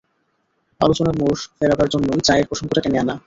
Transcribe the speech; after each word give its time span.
আলোচনার 0.81 1.15
মোড় 1.19 1.39
ফেরাবার 1.57 1.87
জন্যেই 1.89 2.25
চায়ের 2.27 2.47
প্রসঙ্গটা 2.49 2.81
টেনে 2.83 2.99
আনা। 2.99 3.15